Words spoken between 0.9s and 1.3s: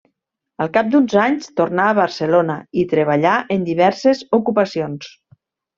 d'uns